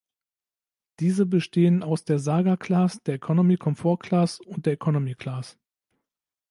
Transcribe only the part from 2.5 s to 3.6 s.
Class", der "Economy